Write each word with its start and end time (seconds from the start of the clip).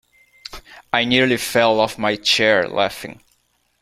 I 0.91 1.05
nearly 1.05 1.37
fell 1.37 1.79
off 1.79 1.99
my 1.99 2.15
chair 2.15 2.67
laughing 2.67 3.21